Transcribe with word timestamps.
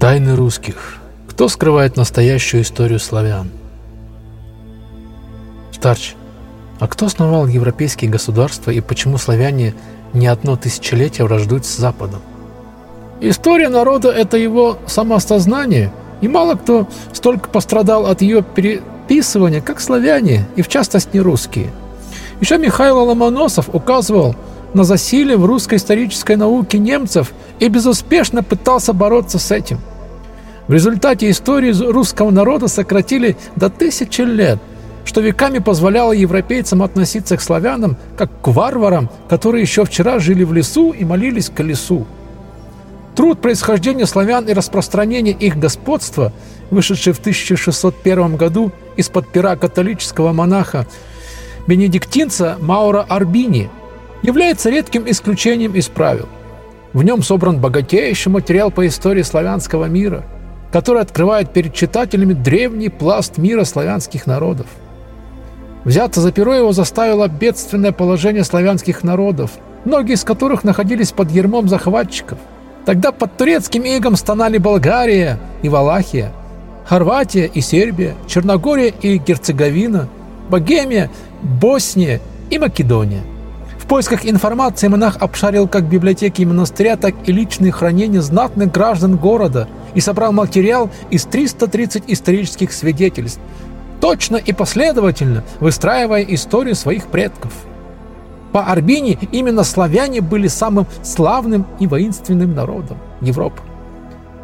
Тайны 0.00 0.36
русских. 0.36 0.98
Кто 1.28 1.48
скрывает 1.48 1.96
настоящую 1.96 2.62
историю 2.62 3.00
славян? 3.00 3.50
Старч, 5.72 6.14
а 6.78 6.86
кто 6.86 7.06
основал 7.06 7.48
европейские 7.48 8.08
государства 8.08 8.70
и 8.70 8.80
почему 8.80 9.18
славяне 9.18 9.74
не 10.12 10.28
одно 10.28 10.56
тысячелетие 10.56 11.24
враждуют 11.26 11.66
с 11.66 11.76
Западом? 11.76 12.20
История 13.20 13.68
народа– 13.68 14.10
это 14.16 14.36
его 14.36 14.78
самосознание, 14.86 15.92
и 16.20 16.28
мало 16.28 16.54
кто 16.54 16.86
столько 17.12 17.48
пострадал 17.48 18.06
от 18.06 18.22
ее 18.22 18.42
переписывания, 18.44 19.60
как 19.60 19.80
славяне, 19.80 20.46
и 20.54 20.62
в 20.62 20.68
частности 20.68 21.18
русские. 21.18 21.72
Еще 22.40 22.56
Михаил 22.56 23.02
Ломоносов 23.02 23.68
указывал 23.72 24.36
на 24.74 24.84
засилие 24.84 25.36
в 25.36 25.44
русской 25.44 25.74
исторической 25.74 26.36
науке 26.36 26.78
немцев 26.78 27.32
и 27.58 27.68
безуспешно 27.68 28.44
пытался 28.44 28.92
бороться 28.92 29.40
с 29.40 29.50
этим. 29.50 29.80
В 30.68 30.74
результате 30.74 31.30
истории 31.30 31.72
русского 31.72 32.30
народа 32.30 32.68
сократили 32.68 33.38
до 33.56 33.70
тысячи 33.70 34.20
лет, 34.20 34.58
что 35.06 35.22
веками 35.22 35.60
позволяло 35.60 36.12
европейцам 36.12 36.82
относиться 36.82 37.38
к 37.38 37.40
славянам 37.40 37.96
как 38.18 38.42
к 38.42 38.48
варварам, 38.48 39.08
которые 39.30 39.62
еще 39.62 39.86
вчера 39.86 40.18
жили 40.18 40.44
в 40.44 40.52
лесу 40.52 40.92
и 40.92 41.06
молились 41.06 41.48
колесу. 41.48 42.06
Труд 43.16 43.40
происхождения 43.40 44.04
славян 44.04 44.44
и 44.44 44.52
распространения 44.52 45.32
их 45.32 45.58
господства, 45.58 46.34
вышедший 46.70 47.14
в 47.14 47.18
1601 47.18 48.36
году 48.36 48.70
из-под 48.96 49.26
пера 49.28 49.56
католического 49.56 50.34
монаха 50.34 50.86
бенедиктинца 51.66 52.58
Маура 52.60 53.06
Арбини, 53.08 53.70
является 54.22 54.68
редким 54.68 55.08
исключением 55.08 55.72
из 55.72 55.88
правил. 55.88 56.28
В 56.92 57.02
нем 57.02 57.22
собран 57.22 57.58
богатейший 57.58 58.30
материал 58.30 58.70
по 58.70 58.86
истории 58.86 59.22
славянского 59.22 59.86
мира, 59.86 60.24
который 60.72 61.02
открывает 61.02 61.52
перед 61.52 61.74
читателями 61.74 62.32
древний 62.32 62.88
пласт 62.88 63.38
мира 63.38 63.64
славянских 63.64 64.26
народов. 64.26 64.66
Взяться 65.84 66.20
за 66.20 66.32
перо 66.32 66.54
его 66.54 66.72
заставило 66.72 67.28
бедственное 67.28 67.92
положение 67.92 68.44
славянских 68.44 69.04
народов, 69.04 69.52
многие 69.84 70.14
из 70.14 70.24
которых 70.24 70.64
находились 70.64 71.12
под 71.12 71.30
ермом 71.30 71.68
захватчиков– 71.68 72.38
Тогда 72.88 73.12
под 73.12 73.36
турецким 73.36 73.82
игом 73.84 74.16
стонали 74.16 74.56
Болгария 74.56 75.38
и 75.60 75.68
Валахия, 75.68 76.32
Хорватия 76.86 77.44
и 77.44 77.60
Сербия, 77.60 78.14
Черногория 78.26 78.88
и 79.02 79.18
Герцеговина, 79.18 80.08
Богемия, 80.48 81.10
Босния 81.42 82.18
и 82.48 82.58
Македония. 82.58 83.20
Поисках 83.88 84.26
информации 84.26 84.88
монах 84.88 85.16
обшарил 85.16 85.66
как 85.66 85.88
библиотеки 85.88 86.42
монастыря, 86.42 86.96
так 86.96 87.14
и 87.26 87.32
личные 87.32 87.72
хранения 87.72 88.20
знатных 88.20 88.70
граждан 88.70 89.16
города 89.16 89.68
и 89.94 90.00
собрал 90.00 90.32
материал 90.32 90.90
из 91.10 91.24
330 91.24 92.04
исторических 92.06 92.72
свидетельств, 92.72 93.40
точно 94.00 94.36
и 94.36 94.52
последовательно 94.52 95.42
выстраивая 95.58 96.22
историю 96.22 96.74
своих 96.74 97.06
предков– 97.06 97.52
по 98.52 98.64
Арбине 98.64 99.18
именно 99.30 99.62
славяне 99.62 100.20
были 100.20 100.48
самым 100.48 100.86
славным 101.02 101.66
и 101.78 101.86
воинственным 101.86 102.54
народом 102.54 102.98
Европы. 103.20 103.60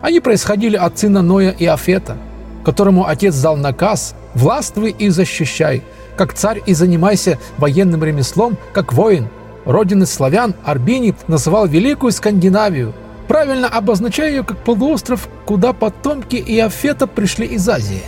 Они 0.00 0.18
происходили 0.20 0.76
от 0.76 0.98
сына 0.98 1.22
Ноя 1.22 1.50
и 1.50 1.66
Афета, 1.66 2.16
которому 2.64 3.06
отец 3.06 3.40
дал 3.40 3.56
наказ 3.56 4.14
«властвуй 4.34 4.90
и 4.90 5.08
защищай, 5.08 5.82
как 6.16 6.34
царь 6.34 6.62
и 6.64 6.74
занимайся 6.74 7.38
военным 7.58 8.04
ремеслом, 8.04 8.56
как 8.72 8.92
воин». 8.92 9.28
Родины 9.64 10.06
славян 10.06 10.54
Арбини 10.64 11.14
называл 11.28 11.66
Великую 11.66 12.12
Скандинавию, 12.12 12.94
правильно 13.28 13.68
обозначая 13.68 14.30
ее 14.30 14.42
как 14.42 14.58
полуостров, 14.58 15.28
куда 15.46 15.72
потомки 15.72 16.36
Иофета 16.36 17.06
пришли 17.06 17.46
из 17.46 17.68
Азии. 17.68 18.02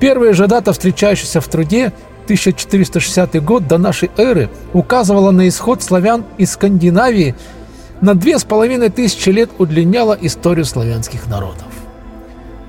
Первая 0.00 0.32
же 0.32 0.46
дата, 0.46 0.72
встречающаяся 0.72 1.40
в 1.40 1.48
труде, 1.48 1.92
1460 2.24 3.42
год 3.44 3.66
до 3.66 3.76
нашей 3.76 4.10
эры 4.16 4.48
указывала 4.72 5.32
на 5.32 5.48
исход 5.48 5.82
славян 5.82 6.24
из 6.38 6.52
Скандинавии, 6.52 7.34
на 8.00 8.14
две 8.14 8.38
с 8.38 8.44
половиной 8.44 8.88
тысячи 8.88 9.28
лет 9.30 9.50
удлиняла 9.58 10.16
историю 10.20 10.64
славянских 10.64 11.26
народов. 11.26 11.69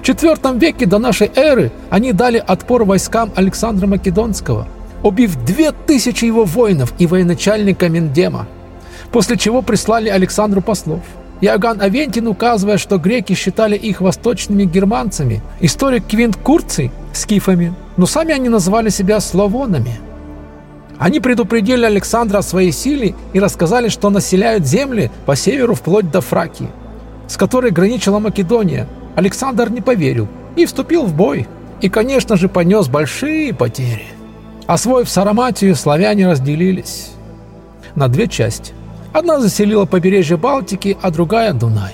В 0.02 0.04
IV 0.04 0.58
веке 0.58 0.88
до 0.88 0.98
нашей 0.98 1.30
эры 1.36 1.72
они 1.92 2.12
дали 2.12 2.44
отпор 2.46 2.86
войскам 2.86 3.32
Александра 3.36 3.86
Македонского, 3.86 4.68
убив 5.04 5.36
две 5.46 5.72
тысячи 5.72 6.26
его 6.26 6.44
воинов 6.44 6.92
и 6.98 7.06
военачальника 7.06 7.88
Мендема, 7.88 8.48
после 9.12 9.38
чего 9.38 9.62
прислали 9.62 10.10
Александру 10.10 10.62
послов. 10.62 11.02
Иоганн 11.40 11.82
Авентин 11.82 12.28
указывая, 12.28 12.80
что 12.80 12.98
греки 12.98 13.34
считали 13.34 13.76
их 13.76 14.02
восточными 14.02 14.64
германцами, 14.64 15.44
историк 15.60 16.08
Квинт 16.08 16.36
Курций– 16.36 16.92
скифами, 17.14 17.74
но 17.96 18.08
сами 18.08 18.34
они 18.34 18.50
называли 18.50 18.90
себя 18.90 19.20
славонами. 19.20 20.00
Они 20.98 21.20
предупредили 21.20 21.86
Александра 21.86 22.40
о 22.40 22.44
своей 22.44 22.72
силе 22.72 23.14
и 23.34 23.40
рассказали, 23.40 23.90
что 23.90 24.10
населяют 24.10 24.66
земли 24.66 25.12
по 25.28 25.36
северу 25.36 25.76
вплоть 25.76 26.10
до 26.10 26.22
Фракии, 26.22 26.70
с 27.28 27.38
которой 27.38 27.72
граничила 27.72 28.20
Македония. 28.20 28.88
Александр 29.16 29.70
не 29.70 29.82
поверил 29.82 30.28
и 30.56 30.66
вступил 30.66 31.06
в 31.06 31.16
бой. 31.16 31.48
И, 31.82 31.90
конечно 31.90 32.38
же, 32.38 32.48
понес 32.48 32.88
большие 32.88 33.54
потери. 33.54 34.06
Освоив 34.68 35.10
Сараматию, 35.10 35.76
славяне 35.76 36.30
разделились 36.30 37.12
на 37.96 38.08
две 38.08 38.28
части. 38.28 38.74
Одна 39.14 39.40
заселила 39.40 39.86
побережье 39.86 40.38
Балтики, 40.38 40.98
а 41.02 41.12
другая– 41.12 41.54
Дунай. 41.54 41.94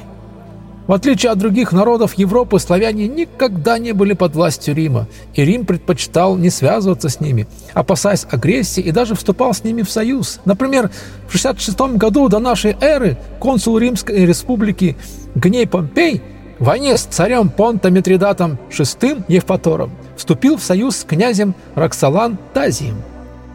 В 0.88 0.94
отличие 0.94 1.34
от 1.34 1.38
других 1.38 1.74
народов 1.74 2.14
Европы, 2.14 2.60
славяне 2.60 3.10
никогда 3.10 3.78
не 3.78 3.92
были 3.92 4.14
под 4.14 4.36
властью 4.36 4.74
Рима, 4.74 5.08
и 5.34 5.44
Рим 5.44 5.66
предпочитал 5.66 6.38
не 6.38 6.50
связываться 6.50 7.10
с 7.10 7.20
ними, 7.20 7.46
опасаясь 7.74 8.26
агрессии 8.30 8.82
и 8.82 8.92
даже 8.92 9.14
вступал 9.16 9.54
с 9.54 9.66
ними 9.66 9.82
в 9.82 9.92
союз. 9.92 10.40
Например, 10.46 10.90
в 11.28 11.34
66 11.34 11.98
году 11.98 12.30
до 12.30 12.40
нашей 12.40 12.78
эры 12.80 13.18
консул 13.40 13.78
Римской 13.78 14.26
республики 14.26 14.96
Гней 15.36 15.68
Помпей 15.68 16.22
в 16.60 16.66
войне 16.66 16.98
с 16.98 17.04
царем 17.04 17.50
Понта 17.50 17.90
Митридатом 17.90 18.58
VI 18.70 19.24
Евпатором 19.28 19.92
вступил 20.16 20.58
в 20.58 20.64
союз 20.64 20.98
с 20.98 21.04
князем 21.04 21.56
Роксолан 21.76 22.38
Тазием. 22.54 23.02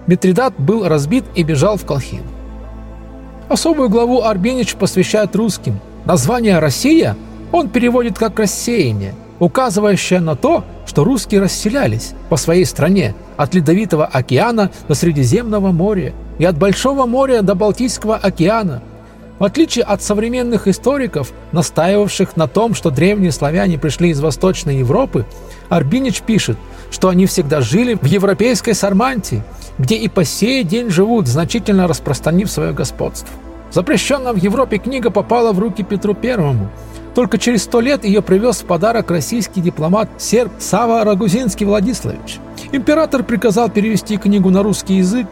Митридат 0.06 0.54
был 0.58 0.86
разбит 0.86 1.24
и 1.34 1.42
бежал 1.42 1.76
в 1.76 1.84
Колхин. 1.84 2.22
Особую 3.48 3.88
главу 3.88 4.22
Арбенич 4.22 4.74
посвящает 4.76 5.36
русским– 5.36 5.80
Название 6.04 6.58
«Россия» 6.58 7.16
он 7.52 7.68
переводит 7.68 8.18
как 8.18 8.38
«рассеяние», 8.38 9.14
указывающее 9.38 10.18
на 10.18 10.34
то, 10.34 10.64
что 10.84 11.04
русские 11.04 11.40
расселялись 11.40 12.12
по 12.28 12.36
своей 12.36 12.64
стране 12.64 13.14
от 13.36 13.54
Ледовитого 13.54 14.04
океана 14.04 14.70
до 14.88 14.94
Средиземного 14.94 15.70
моря 15.70 16.12
и 16.38 16.44
от 16.44 16.58
Большого 16.58 17.06
моря 17.06 17.42
до 17.42 17.54
Балтийского 17.54 18.16
океана. 18.16 18.82
В 19.38 19.44
отличие 19.44 19.84
от 19.84 20.02
современных 20.02 20.68
историков, 20.68 21.32
настаивавших 21.52 22.36
на 22.36 22.46
том, 22.46 22.74
что 22.74 22.90
древние 22.90 23.32
славяне 23.32 23.78
пришли 23.78 24.10
из 24.10 24.20
Восточной 24.20 24.78
Европы, 24.78 25.26
Арбинич 25.68 26.22
пишет, 26.22 26.58
что 26.90 27.08
они 27.08 27.26
всегда 27.26 27.60
жили 27.60 27.94
в 27.94 28.04
европейской 28.04 28.72
Сармантии, 28.72 29.42
где 29.78 29.96
и 29.96 30.08
по 30.08 30.24
сей 30.24 30.62
день 30.64 30.90
живут, 30.90 31.26
значительно 31.26 31.88
распространив 31.88 32.50
свое 32.50 32.72
господство. 32.72 33.28
Запрещенная 33.72 34.34
в 34.34 34.36
Европе 34.36 34.76
книга 34.76 35.10
попала 35.10 35.52
в 35.52 35.58
руки 35.58 35.82
Петру 35.82 36.14
Первому. 36.14 36.70
Только 37.14 37.38
через 37.38 37.64
сто 37.64 37.80
лет 37.80 38.04
ее 38.04 38.22
привез 38.22 38.60
в 38.60 38.66
подарок 38.66 39.10
российский 39.10 39.60
дипломат 39.60 40.08
серб 40.18 40.52
Сава 40.58 41.04
Рагузинский 41.04 41.66
Владиславич. 41.66 42.38
Император 42.70 43.22
приказал 43.22 43.70
перевести 43.70 44.18
книгу 44.18 44.50
на 44.50 44.62
русский 44.62 44.96
язык, 44.96 45.26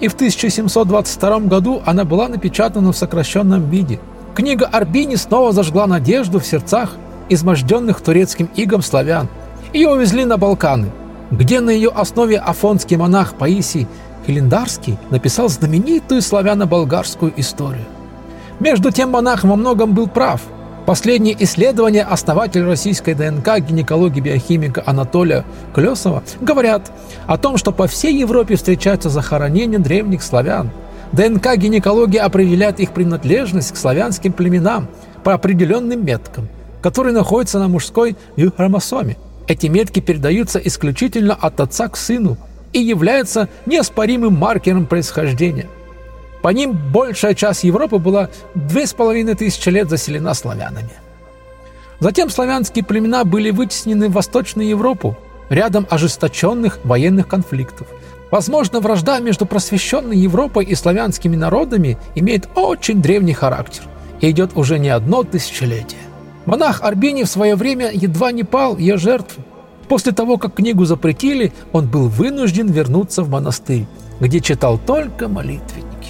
и 0.00 0.08
в 0.08 0.14
1722 0.14 1.40
году 1.40 1.82
она 1.86 2.04
была 2.04 2.28
напечатана 2.28 2.92
в 2.92 2.96
сокращенном 2.96 3.70
виде. 3.70 4.00
Книга 4.34 4.66
Арбини 4.66 5.16
снова 5.16 5.52
зажгла 5.52 5.86
надежду 5.86 6.40
в 6.40 6.46
сердцах 6.46 6.96
изможденных 7.28 8.00
турецким 8.00 8.48
игом 8.56 8.82
славян. 8.82 9.28
Ее 9.72 9.90
увезли 9.90 10.24
на 10.24 10.36
Балканы, 10.36 10.90
где 11.30 11.60
на 11.60 11.70
ее 11.70 11.90
основе 11.90 12.38
афонский 12.38 12.96
монах 12.96 13.34
Паисий 13.34 13.86
Хелендарский 14.26 14.98
написал 15.10 15.48
знаменитую 15.48 16.22
славяно-болгарскую 16.22 17.32
историю. 17.36 17.84
Между 18.60 18.90
тем 18.90 19.10
монах 19.10 19.44
во 19.44 19.56
многом 19.56 19.94
был 19.94 20.06
прав. 20.06 20.40
Последние 20.86 21.34
исследования 21.42 22.02
основателя 22.02 22.66
российской 22.66 23.14
ДНК 23.14 23.58
гинекологии-биохимика 23.58 24.82
Анатолия 24.84 25.44
Клесова 25.74 26.22
говорят 26.40 26.92
о 27.26 27.38
том, 27.38 27.56
что 27.56 27.72
по 27.72 27.86
всей 27.86 28.18
Европе 28.18 28.56
встречаются 28.56 29.08
захоронения 29.08 29.78
древних 29.78 30.22
славян. 30.22 30.70
ДНК 31.12 31.56
гинекология 31.56 32.22
определяет 32.22 32.80
их 32.80 32.92
принадлежность 32.92 33.72
к 33.72 33.76
славянским 33.76 34.32
племенам 34.32 34.88
по 35.22 35.32
определенным 35.32 36.04
меткам, 36.04 36.48
которые 36.82 37.14
находятся 37.14 37.58
на 37.58 37.68
мужской 37.68 38.16
хромосоме. 38.56 39.16
Эти 39.46 39.68
метки 39.68 40.00
передаются 40.00 40.58
исключительно 40.58 41.34
от 41.34 41.60
отца 41.60 41.88
к 41.88 41.96
сыну– 41.96 42.36
и 42.74 42.80
является 42.80 43.48
неоспоримым 43.64 44.34
маркером 44.34 44.84
происхождения. 44.84 45.68
По 46.44 46.50
ним 46.50 46.78
большая 46.92 47.32
часть 47.32 47.64
Европы 47.64 47.96
была 47.96 48.28
две 48.54 48.86
с 48.86 48.92
половиной 48.92 49.34
тысячи 49.34 49.70
лет 49.70 49.88
заселена 49.88 50.34
славянами. 50.34 50.90
Затем 52.00 52.28
славянские 52.28 52.84
племена 52.84 53.24
были 53.24 53.50
вытеснены 53.50 54.10
в 54.10 54.12
Восточную 54.12 54.68
Европу, 54.68 55.16
рядом 55.48 55.86
ожесточенных 55.88 56.80
военных 56.84 57.28
конфликтов. 57.28 57.86
Возможно, 58.30 58.80
вражда 58.80 59.20
между 59.20 59.46
просвещенной 59.46 60.18
Европой 60.18 60.66
и 60.66 60.74
славянскими 60.74 61.34
народами 61.34 61.96
имеет 62.14 62.46
очень 62.56 63.00
древний 63.00 63.32
характер 63.32 63.84
и 64.20 64.28
идет 64.28 64.50
уже 64.54 64.78
не 64.78 64.90
одно 64.90 65.22
тысячелетие. 65.22 66.02
Монах 66.44 66.82
Арбини 66.82 67.24
в 67.24 67.30
свое 67.30 67.54
время 67.54 67.90
едва 67.90 68.32
не 68.32 68.44
пал 68.44 68.76
ее 68.76 68.98
жертву. 68.98 69.42
После 69.88 70.12
того, 70.12 70.36
как 70.36 70.56
книгу 70.56 70.84
запретили, 70.84 71.54
он 71.72 71.86
был 71.86 72.08
вынужден 72.08 72.66
вернуться 72.66 73.22
в 73.22 73.30
монастырь, 73.30 73.86
где 74.20 74.40
читал 74.40 74.76
только 74.76 75.26
молитвенники. 75.28 76.03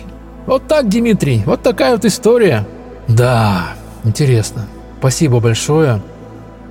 Вот 0.47 0.69
так, 0.69 0.89
Дмитрий, 0.89 1.43
вот 1.47 1.63
такая 1.63 1.93
вот 1.93 2.05
история. 2.05 2.67
Да, 3.09 3.69
интересно. 4.05 4.67
Спасибо 4.99 5.41
большое. 5.41 6.03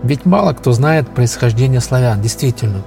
Ведь 0.03 0.25
мало 0.25 0.53
кто 0.53 0.71
знает 0.73 1.09
происхождение 1.09 1.81
славян, 1.81 2.21
действительно. 2.21 2.81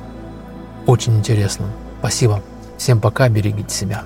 Очень 0.86 1.18
интересно. 1.18 1.66
Спасибо. 2.00 2.42
Всем 2.76 3.00
пока, 3.00 3.28
берегите 3.28 3.74
себя. 3.74 4.02